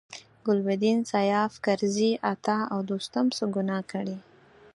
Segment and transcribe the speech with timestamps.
[0.45, 4.17] ګلبدین، سیاف، کرزي، عطا او دوستم څه ګناه کړې.